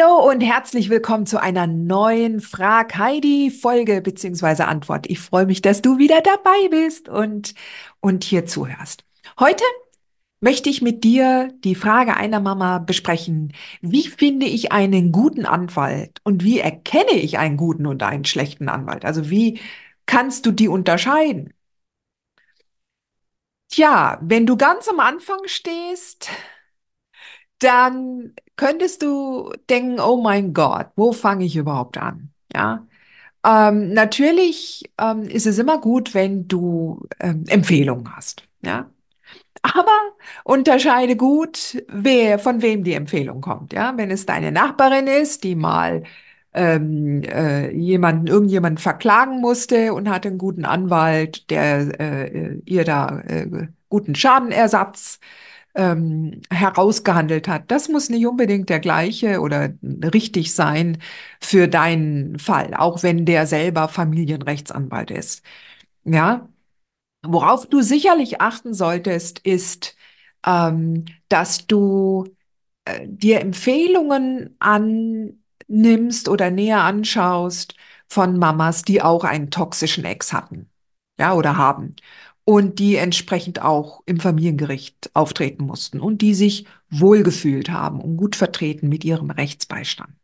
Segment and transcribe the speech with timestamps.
[0.00, 5.10] Hallo und herzlich willkommen zu einer neuen Frag Heidi Folge beziehungsweise Antwort.
[5.10, 7.54] Ich freue mich, dass du wieder dabei bist und,
[8.00, 9.04] und hier zuhörst.
[9.38, 9.64] Heute
[10.40, 13.52] möchte ich mit dir die Frage einer Mama besprechen.
[13.82, 18.68] Wie finde ich einen guten Anwalt und wie erkenne ich einen guten und einen schlechten
[18.68, 19.04] Anwalt?
[19.04, 19.60] Also wie
[20.06, 21.52] kannst du die unterscheiden?
[23.68, 26.30] Tja, wenn du ganz am Anfang stehst,
[27.60, 32.30] dann könntest du denken, oh mein Gott, wo fange ich überhaupt an?
[32.54, 32.86] Ja.
[33.46, 38.44] Ähm, natürlich ähm, ist es immer gut, wenn du ähm, Empfehlungen hast.
[38.62, 38.90] Ja.
[39.62, 39.98] Aber
[40.44, 43.72] unterscheide gut, wer, von wem die Empfehlung kommt.
[43.72, 46.02] Ja, wenn es deine Nachbarin ist, die mal
[46.54, 53.20] ähm, äh, jemanden, irgendjemanden verklagen musste und hatte einen guten Anwalt, der äh, ihr da
[53.20, 55.20] äh, guten Schadenersatz
[55.74, 57.70] ähm, herausgehandelt hat.
[57.70, 59.70] Das muss nicht unbedingt der gleiche oder
[60.14, 60.98] richtig sein
[61.40, 65.42] für deinen Fall, auch wenn der selber Familienrechtsanwalt ist.
[66.04, 66.48] Ja,
[67.22, 69.96] worauf du sicherlich achten solltest, ist,
[70.46, 72.26] ähm, dass du
[72.84, 77.74] äh, dir Empfehlungen annimmst oder näher anschaust
[78.08, 80.70] von Mamas, die auch einen toxischen Ex hatten,
[81.18, 81.96] ja, oder haben
[82.44, 88.36] und die entsprechend auch im Familiengericht auftreten mussten und die sich wohlgefühlt haben und gut
[88.36, 90.14] vertreten mit ihrem Rechtsbeistand.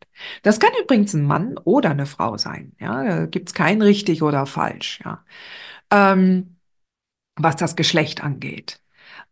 [0.43, 2.73] Das kann übrigens ein Mann oder eine Frau sein.
[2.79, 4.99] Ja, da gibt's kein richtig oder falsch.
[5.05, 5.23] Ja,
[5.91, 6.57] ähm,
[7.35, 8.81] was das Geschlecht angeht.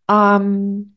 [0.09, 0.95] Ähm,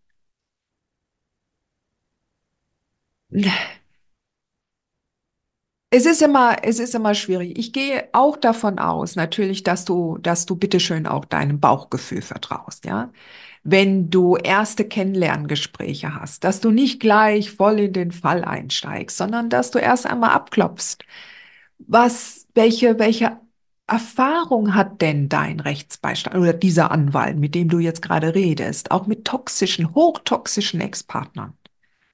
[5.90, 7.58] Es ist immer, es ist immer schwierig.
[7.58, 12.84] Ich gehe auch davon aus, natürlich, dass du, dass du bitteschön auch deinem Bauchgefühl vertraust,
[12.84, 13.10] ja.
[13.64, 19.50] Wenn du erste Kennenlerngespräche hast, dass du nicht gleich voll in den Fall einsteigst, sondern
[19.50, 20.98] dass du erst einmal abklopfst.
[21.78, 23.38] Was, welche, welche
[23.86, 29.06] Erfahrung hat denn dein Rechtsbeistand oder dieser Anwalt, mit dem du jetzt gerade redest, auch
[29.06, 31.57] mit toxischen, hochtoxischen Ex-Partnern?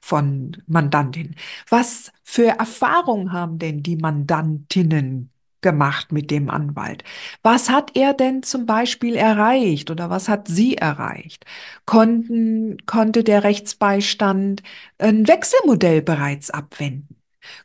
[0.05, 1.35] Von Mandantinnen.
[1.71, 5.31] Was für Erfahrungen haben denn die Mandantinnen
[5.63, 7.05] gemacht mit dem Anwalt?
[7.43, 11.47] Was hat er denn zum Beispiel erreicht oder was hat sie erreicht?
[11.87, 14.63] Konnten, konnte der Rechtsbeistand
[14.99, 17.17] ein Wechselmodell bereits abwenden?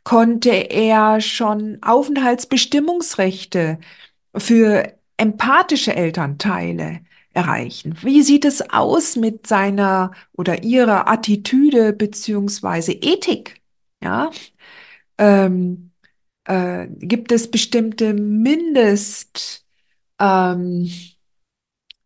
[0.04, 3.78] Konnte er schon Aufenthaltsbestimmungsrechte
[4.34, 7.00] für empathische Elternteile
[7.32, 7.96] erreichen?
[8.02, 13.60] Wie sieht es aus mit seiner oder ihrer Attitüde beziehungsweise Ethik?
[14.02, 14.30] Ja,
[15.18, 15.92] ähm,
[16.44, 19.66] äh, gibt es bestimmte Mindest
[20.18, 20.90] ähm,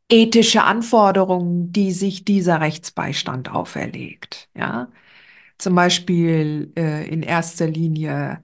[0.09, 4.49] ethische Anforderungen, die sich dieser Rechtsbeistand auferlegt?
[4.57, 4.89] Ja,
[5.59, 8.43] zum Beispiel äh, in erster Linie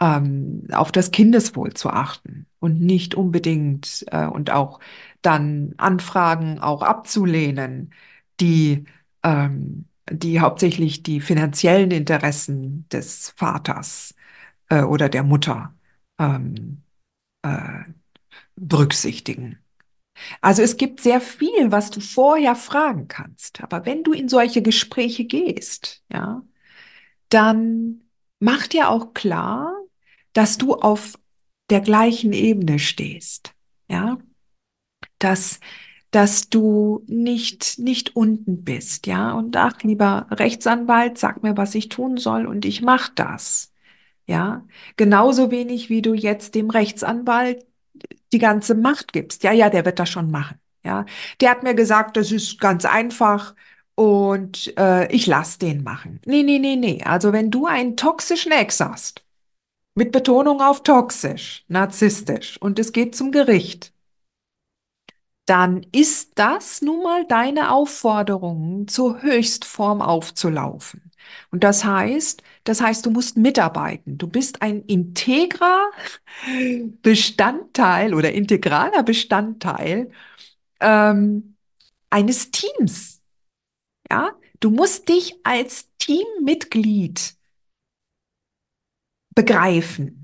[0.00, 4.80] ähm, auf das Kindeswohl zu achten und nicht unbedingt äh, und auch
[5.22, 7.92] dann Anfragen auch abzulehnen,
[8.40, 8.84] die,
[9.22, 14.14] ähm, die hauptsächlich die finanziellen Interessen des Vaters
[14.68, 15.74] äh, oder der Mutter
[16.18, 16.82] ähm,
[17.42, 17.84] äh,
[18.56, 19.58] berücksichtigen.
[20.40, 23.62] Also es gibt sehr viel, was du vorher fragen kannst.
[23.62, 26.42] Aber wenn du in solche Gespräche gehst, ja,
[27.28, 28.02] dann
[28.40, 29.72] mach dir auch klar,
[30.32, 31.18] dass du auf
[31.70, 33.52] der gleichen Ebene stehst.
[33.88, 34.18] Ja,
[35.18, 35.60] dass,
[36.10, 39.32] dass du nicht, nicht unten bist, ja.
[39.32, 43.72] Und ach, lieber Rechtsanwalt, sag mir, was ich tun soll und ich mach das.
[44.26, 44.66] Ja,
[44.96, 47.66] genauso wenig wie du jetzt dem Rechtsanwalt
[48.32, 49.42] die ganze Macht gibst.
[49.42, 50.58] Ja, ja, der wird das schon machen.
[50.84, 51.06] Ja,
[51.40, 53.54] der hat mir gesagt, das ist ganz einfach
[53.94, 56.20] und äh, ich lass den machen.
[56.24, 57.02] Nee, nee, nee, nee.
[57.04, 59.24] Also wenn du einen toxischen Ex hast,
[59.94, 63.92] mit Betonung auf toxisch, narzisstisch und es geht zum Gericht,
[65.48, 71.10] dann ist das nun mal deine Aufforderung, zur Höchstform aufzulaufen.
[71.50, 74.18] Und das heißt, das heißt, du musst mitarbeiten.
[74.18, 75.90] Du bist ein integrer
[77.02, 80.10] Bestandteil oder integraler Bestandteil
[80.80, 81.56] ähm,
[82.10, 83.22] eines Teams.
[84.10, 87.36] Ja, du musst dich als Teammitglied
[89.34, 90.17] begreifen.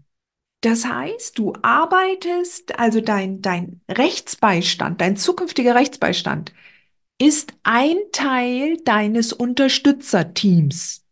[0.64, 6.54] Das heißt, du arbeitest, also dein, dein Rechtsbeistand, dein zukünftiger Rechtsbeistand
[7.20, 11.04] ist ein Teil deines Unterstützerteams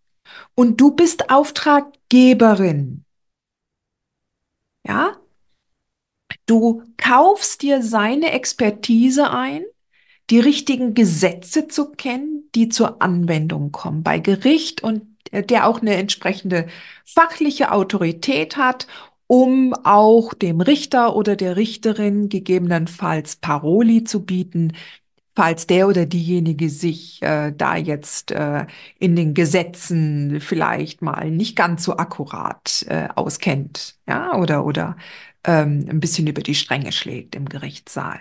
[0.54, 3.04] und du bist Auftraggeberin.
[4.88, 5.19] Ja?
[6.46, 9.66] Du kaufst dir seine Expertise ein,
[10.31, 15.82] die richtigen Gesetze zu kennen, die zur Anwendung kommen bei Gericht und äh, der auch
[15.82, 16.69] eine entsprechende
[17.05, 18.87] fachliche Autorität hat,
[19.32, 24.75] um auch dem Richter oder der Richterin gegebenenfalls Paroli zu bieten,
[25.34, 28.67] falls der oder diejenige sich äh, da jetzt äh,
[28.99, 34.99] in den Gesetzen vielleicht mal nicht ganz so akkurat äh, auskennt, ja, oder oder
[35.44, 38.20] ähm, ein bisschen über die Stränge schlägt im Gerichtssaal.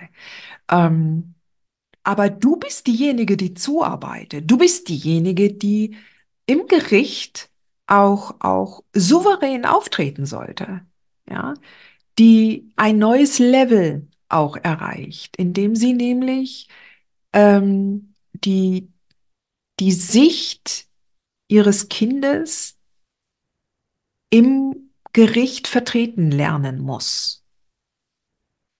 [0.71, 1.35] Ähm,
[2.03, 4.49] aber du bist diejenige, die zuarbeitet.
[4.49, 5.97] Du bist diejenige, die
[6.45, 7.49] im Gericht
[7.87, 10.81] auch auch souverän auftreten sollte,
[11.31, 11.53] ja,
[12.19, 16.67] die ein neues Level auch erreicht, indem sie nämlich
[17.33, 18.91] ähm, die,
[19.79, 20.87] die Sicht
[21.47, 22.77] ihres Kindes
[24.29, 27.45] im Gericht vertreten lernen muss.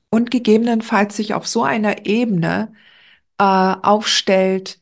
[0.09, 2.73] Und gegebenenfalls sich auf so einer Ebene
[3.37, 4.81] äh, aufstellt,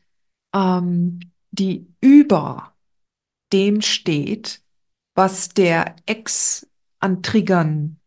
[0.54, 1.20] ähm,
[1.50, 2.74] die über
[3.52, 4.62] dem steht,
[5.14, 6.69] was der Ex
[7.00, 7.98] an Triggern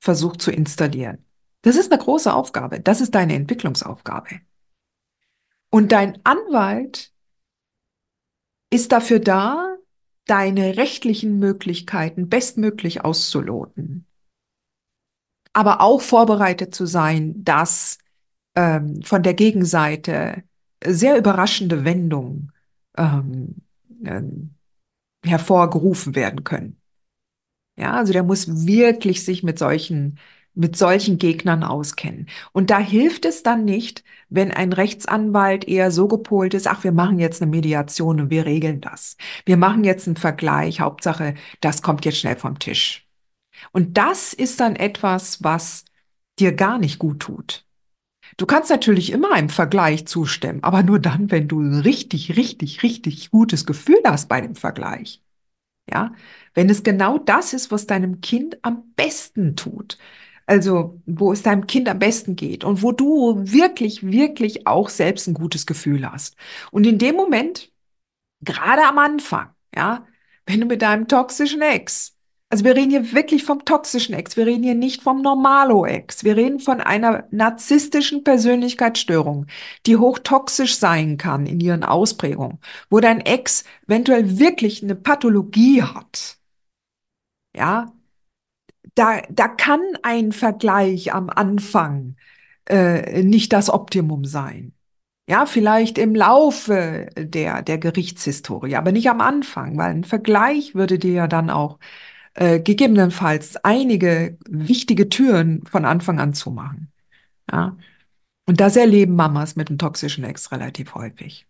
[0.00, 1.24] versucht zu installieren.
[1.62, 2.80] Das ist eine große Aufgabe.
[2.80, 4.40] Das ist deine Entwicklungsaufgabe.
[5.70, 7.12] Und dein Anwalt
[8.70, 9.76] ist dafür da,
[10.26, 14.06] deine rechtlichen Möglichkeiten bestmöglich auszuloten.
[15.52, 17.98] Aber auch vorbereitet zu sein, dass
[18.54, 20.44] ähm, von der Gegenseite
[20.84, 22.52] sehr überraschende Wendungen
[22.96, 23.56] ähm,
[24.04, 24.22] äh,
[25.28, 26.79] hervorgerufen werden können.
[27.80, 30.18] Ja, also der muss wirklich sich mit solchen
[30.54, 32.28] mit solchen Gegnern auskennen.
[32.52, 36.92] Und da hilft es dann nicht, wenn ein Rechtsanwalt eher so gepolt ist, ach, wir
[36.92, 39.16] machen jetzt eine Mediation und wir regeln das.
[39.46, 43.06] Wir machen jetzt einen Vergleich, Hauptsache, das kommt jetzt schnell vom Tisch.
[43.72, 45.84] Und das ist dann etwas, was
[46.38, 47.64] dir gar nicht gut tut.
[48.36, 52.82] Du kannst natürlich immer einem Vergleich zustimmen, aber nur dann, wenn du ein richtig, richtig,
[52.82, 55.22] richtig gutes Gefühl hast bei dem Vergleich.
[55.92, 56.14] Ja,
[56.54, 59.98] wenn es genau das ist, was deinem Kind am besten tut,
[60.46, 65.28] also, wo es deinem Kind am besten geht und wo du wirklich, wirklich auch selbst
[65.28, 66.36] ein gutes Gefühl hast.
[66.72, 67.70] Und in dem Moment,
[68.42, 70.06] gerade am Anfang, ja,
[70.46, 72.16] wenn du mit deinem toxischen Ex,
[72.50, 76.36] also wir reden hier wirklich vom toxischen Ex, wir reden hier nicht vom Normalo-Ex, wir
[76.36, 79.46] reden von einer narzisstischen Persönlichkeitsstörung,
[79.86, 82.58] die hochtoxisch sein kann in ihren Ausprägungen,
[82.90, 86.38] wo dein Ex eventuell wirklich eine Pathologie hat.
[87.56, 87.92] Ja,
[88.96, 92.16] da, da kann ein Vergleich am Anfang
[92.68, 94.74] äh, nicht das Optimum sein.
[95.28, 100.98] Ja, vielleicht im Laufe der, der Gerichtshistorie, aber nicht am Anfang, weil ein Vergleich würde
[100.98, 101.78] dir ja dann auch
[102.34, 106.92] äh, gegebenenfalls einige wichtige Türen von Anfang an zumachen.
[107.50, 107.76] Ja.
[108.46, 111.46] Und das erleben Mamas mit einem toxischen Ex relativ häufig.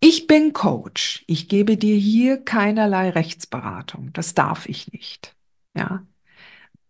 [0.00, 1.24] Ich bin Coach.
[1.26, 4.12] Ich gebe dir hier keinerlei Rechtsberatung.
[4.12, 5.36] Das darf ich nicht.
[5.76, 6.06] Ja.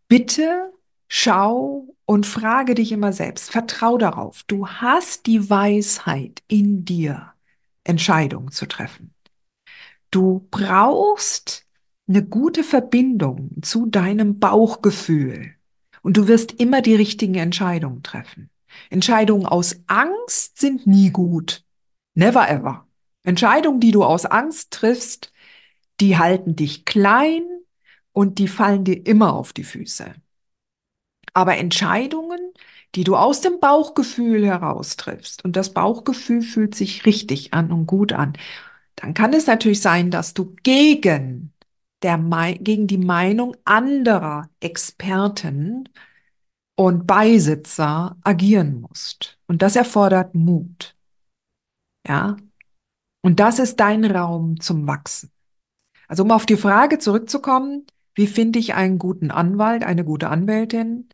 [0.09, 0.73] Bitte
[1.09, 7.33] schau und frage dich immer selbst, vertrau darauf, du hast die Weisheit in dir,
[7.85, 9.15] Entscheidungen zu treffen.
[10.11, 11.67] Du brauchst
[12.09, 15.55] eine gute Verbindung zu deinem Bauchgefühl
[16.03, 18.51] und du wirst immer die richtigen Entscheidungen treffen.
[18.91, 21.65] Entscheidungen aus Angst sind nie gut.
[22.15, 22.87] Never ever.
[23.25, 25.33] Entscheidungen, die du aus Angst triffst,
[26.01, 27.43] die halten dich klein,
[28.19, 30.13] und die fallen dir immer auf die Füße.
[31.35, 32.41] Aber Entscheidungen,
[32.97, 37.87] die du aus dem Bauchgefühl heraus triffst und das Bauchgefühl fühlt sich richtig an und
[37.87, 38.33] gut an,
[38.97, 41.53] dann kann es natürlich sein, dass du gegen
[42.03, 42.19] der,
[42.61, 45.89] gegen die Meinung anderer Experten
[46.77, 49.39] und Beisitzer agieren musst.
[49.47, 50.97] Und das erfordert Mut.
[52.07, 52.37] Ja.
[53.23, 55.31] Und das ist dein Raum zum Wachsen.
[56.07, 61.09] Also um auf die Frage zurückzukommen, wie finde ich einen guten Anwalt, eine gute Anwältin?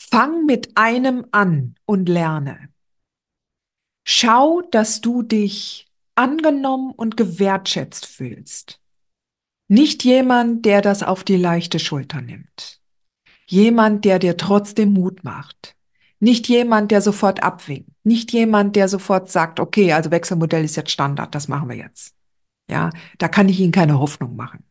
[0.00, 2.68] Fang mit einem an und lerne.
[4.06, 8.80] Schau, dass du dich angenommen und gewertschätzt fühlst.
[9.72, 12.80] Nicht jemand, der das auf die leichte Schulter nimmt.
[13.46, 15.76] Jemand, der dir trotzdem Mut macht.
[16.18, 17.88] Nicht jemand, der sofort abwinkt.
[18.02, 22.16] Nicht jemand, der sofort sagt, okay, also Wechselmodell ist jetzt Standard, das machen wir jetzt.
[22.68, 24.64] Ja, da kann ich Ihnen keine Hoffnung machen.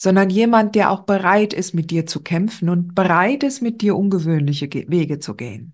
[0.00, 3.96] Sondern jemand, der auch bereit ist, mit dir zu kämpfen und bereit ist, mit dir
[3.96, 5.72] ungewöhnliche Wege zu gehen.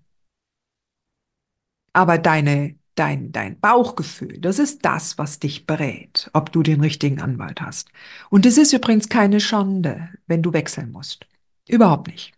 [1.93, 7.21] Aber deine, dein, dein Bauchgefühl, das ist das, was dich berät, ob du den richtigen
[7.21, 7.89] Anwalt hast.
[8.29, 11.25] Und es ist übrigens keine Schande, wenn du wechseln musst.
[11.67, 12.33] Überhaupt nicht.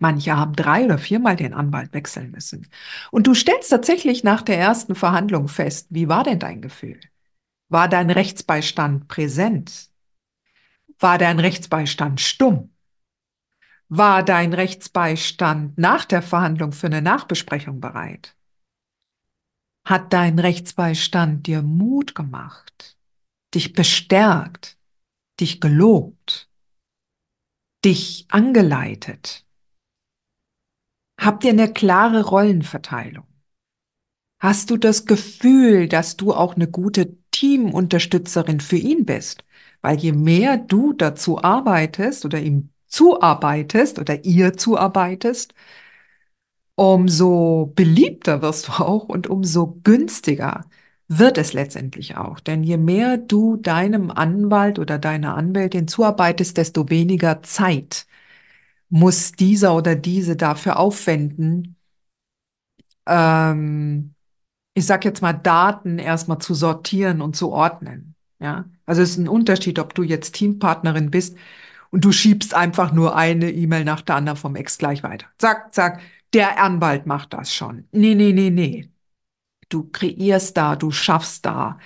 [0.00, 2.68] Manche haben drei oder viermal den Anwalt wechseln müssen.
[3.10, 7.00] Und du stellst tatsächlich nach der ersten Verhandlung fest, wie war denn dein Gefühl?
[7.68, 9.90] War dein Rechtsbeistand präsent?
[10.98, 12.70] War dein Rechtsbeistand stumm?
[13.88, 18.37] War dein Rechtsbeistand nach der Verhandlung für eine Nachbesprechung bereit?
[19.88, 22.98] Hat dein Rechtsbeistand dir Mut gemacht,
[23.54, 24.76] dich bestärkt,
[25.40, 26.50] dich gelobt,
[27.86, 29.46] dich angeleitet?
[31.18, 33.26] Habt ihr eine klare Rollenverteilung?
[34.42, 39.42] Hast du das Gefühl, dass du auch eine gute Teamunterstützerin für ihn bist?
[39.80, 45.54] Weil je mehr du dazu arbeitest oder ihm zuarbeitest oder ihr zuarbeitest,
[46.78, 50.64] umso beliebter wirst du auch und umso günstiger
[51.08, 52.38] wird es letztendlich auch.
[52.38, 58.06] Denn je mehr du deinem Anwalt oder deiner Anwältin zuarbeitest, desto weniger Zeit
[58.90, 61.76] muss dieser oder diese dafür aufwenden,
[63.06, 64.14] ähm,
[64.74, 68.14] ich sag jetzt mal, Daten erstmal zu sortieren und zu ordnen.
[68.38, 71.36] Ja, also es ist ein Unterschied, ob du jetzt Teampartnerin bist
[71.90, 75.26] und du schiebst einfach nur eine E-Mail nach der anderen vom Ex gleich weiter.
[75.38, 76.00] Zack, zack,
[76.32, 77.88] der Anwalt macht das schon.
[77.92, 78.90] Nee, nee, nee, nee.
[79.68, 81.78] Du kreierst da, du schaffst da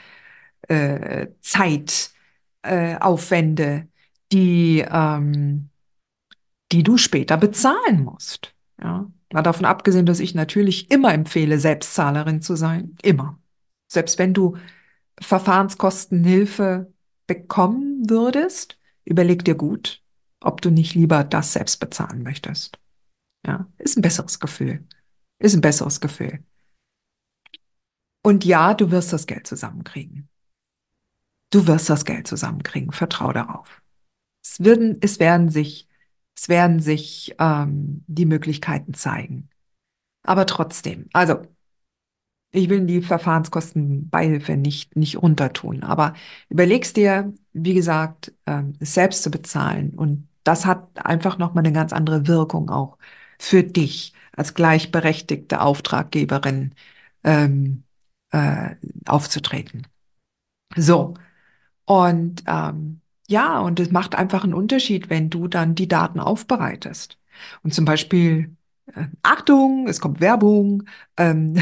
[0.68, 3.86] äh, Zeitaufwände, äh,
[4.32, 5.70] die ähm,
[6.72, 8.54] die du später bezahlen musst.
[8.82, 12.96] Ja, mal davon abgesehen, dass ich natürlich immer empfehle, Selbstzahlerin zu sein.
[13.02, 13.38] Immer.
[13.88, 14.56] Selbst wenn du
[15.20, 16.92] Verfahrenskostenhilfe
[17.26, 20.02] bekommen würdest, überleg dir gut,
[20.40, 22.78] ob du nicht lieber das selbst bezahlen möchtest.
[23.46, 24.86] Ja, ist ein besseres Gefühl.
[25.38, 26.44] Ist ein besseres Gefühl.
[28.22, 30.28] Und ja, du wirst das Geld zusammenkriegen.
[31.50, 32.92] Du wirst das Geld zusammenkriegen.
[32.92, 33.82] Vertrau darauf.
[34.44, 35.88] Es werden, es werden sich
[36.36, 39.48] es werden sich ähm, die Möglichkeiten zeigen.
[40.24, 41.42] Aber trotzdem, also
[42.50, 46.14] ich will die Verfahrenskostenbeihilfe nicht, nicht runtertun, aber
[46.50, 49.90] überlegst dir, wie gesagt, ähm, es selbst zu bezahlen.
[49.94, 52.98] Und das hat einfach nochmal eine ganz andere Wirkung auch
[53.42, 56.74] für dich als gleichberechtigte Auftraggeberin
[57.24, 57.82] ähm,
[58.30, 59.86] äh, aufzutreten.
[60.76, 61.14] So,
[61.84, 67.18] und ähm, ja, und es macht einfach einen Unterschied, wenn du dann die Daten aufbereitest.
[67.64, 68.56] Und zum Beispiel,
[68.94, 70.84] äh, Achtung, es kommt Werbung,
[71.16, 71.56] ähm,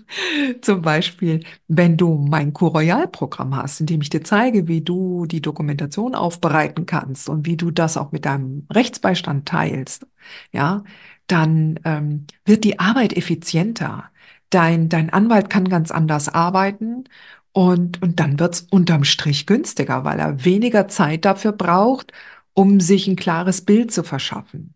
[0.62, 5.42] zum Beispiel, wenn du mein Q-Royal-Programm hast, in dem ich dir zeige, wie du die
[5.42, 10.06] Dokumentation aufbereiten kannst und wie du das auch mit deinem Rechtsbeistand teilst,
[10.52, 10.84] ja,
[11.28, 14.10] dann ähm, wird die Arbeit effizienter.
[14.50, 17.04] Dein, dein Anwalt kann ganz anders arbeiten
[17.52, 22.12] und, und dann wird's unterm Strich günstiger, weil er weniger Zeit dafür braucht,
[22.54, 24.74] um sich ein klares Bild zu verschaffen.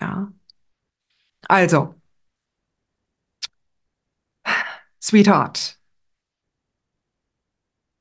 [0.00, 0.32] Ja.
[1.48, 1.94] Also,
[5.00, 5.78] Sweetheart,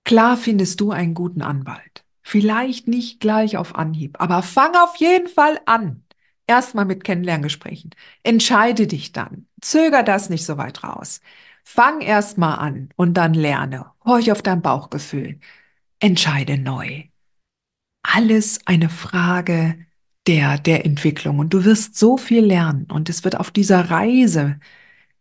[0.04, 2.06] klar findest du einen guten Anwalt.
[2.22, 6.04] Vielleicht nicht gleich auf Anhieb, aber fang auf jeden Fall an.
[6.52, 7.92] Erstmal mit Kennenlerngesprächen.
[8.24, 9.48] Entscheide dich dann.
[9.62, 11.22] Zöger das nicht so weit raus.
[11.64, 13.86] Fang erst mal an und dann lerne.
[14.04, 15.40] Horch auf dein Bauchgefühl.
[16.02, 17.04] Entscheide neu.
[18.04, 19.78] Alles eine Frage
[20.28, 21.40] der, der Entwicklung.
[21.40, 22.86] Und du wirst so viel lernen.
[22.92, 24.60] Und es wird auf dieser Reise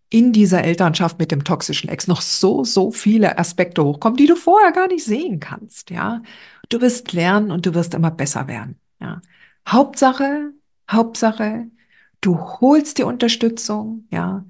[0.08, 4.34] in dieser Elternschaft mit dem toxischen Ex noch so, so viele Aspekte hochkommen, die du
[4.34, 5.90] vorher gar nicht sehen kannst.
[5.90, 6.22] Ja,
[6.70, 8.80] du wirst lernen und du wirst immer besser werden.
[9.00, 9.22] Ja,
[9.68, 10.54] Hauptsache,
[10.90, 11.70] Hauptsache,
[12.20, 14.06] du holst die Unterstützung.
[14.10, 14.44] Ja,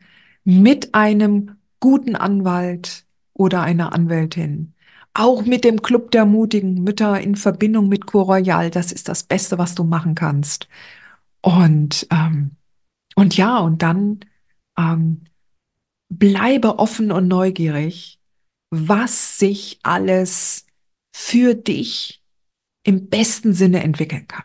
[0.44, 4.75] mit einem guten Anwalt oder einer Anwältin.
[5.14, 9.25] Auch mit dem Club der mutigen Mütter in Verbindung mit Co Royal, das ist das
[9.25, 10.68] Beste, was du machen kannst.
[11.42, 12.52] Und, ähm,
[13.16, 14.20] und ja, und dann
[14.78, 15.25] ähm,
[16.09, 18.20] bleibe offen und neugierig,
[18.70, 20.66] was sich alles
[21.14, 22.23] für dich
[22.85, 24.44] im besten Sinne entwickeln kann.